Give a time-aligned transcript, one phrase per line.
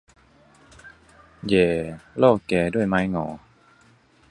[1.47, 1.69] แหย่
[2.21, 3.27] ล่อแก่ด้วยไม้งอ